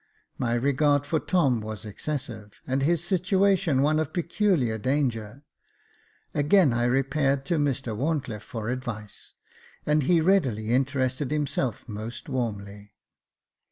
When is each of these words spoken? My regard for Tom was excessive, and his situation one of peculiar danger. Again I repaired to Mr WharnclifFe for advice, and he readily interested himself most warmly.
My 0.39 0.55
regard 0.55 1.05
for 1.05 1.19
Tom 1.19 1.59
was 1.61 1.85
excessive, 1.85 2.59
and 2.65 2.81
his 2.81 3.03
situation 3.03 3.83
one 3.83 3.99
of 3.99 4.13
peculiar 4.13 4.79
danger. 4.79 5.43
Again 6.33 6.73
I 6.73 6.85
repaired 6.85 7.45
to 7.45 7.59
Mr 7.59 7.95
WharnclifFe 7.95 8.41
for 8.41 8.69
advice, 8.69 9.35
and 9.85 10.01
he 10.01 10.19
readily 10.19 10.71
interested 10.71 11.29
himself 11.29 11.87
most 11.87 12.29
warmly. 12.29 12.93